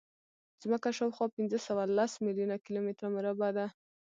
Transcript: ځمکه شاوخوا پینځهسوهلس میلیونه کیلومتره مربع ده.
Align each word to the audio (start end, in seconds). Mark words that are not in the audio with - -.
ځمکه 0.61 0.89
شاوخوا 0.97 1.25
پینځهسوهلس 1.35 2.11
میلیونه 2.25 2.55
کیلومتره 2.65 3.07
مربع 3.15 3.49
ده. 3.57 3.65